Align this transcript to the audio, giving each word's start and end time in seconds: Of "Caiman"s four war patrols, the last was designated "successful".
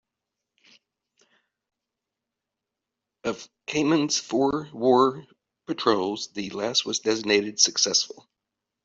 Of 3.23 3.47
"Caiman"s 3.67 4.17
four 4.17 4.67
war 4.73 5.27
patrols, 5.67 6.29
the 6.33 6.49
last 6.49 6.85
was 6.87 7.01
designated 7.01 7.59
"successful". 7.59 8.27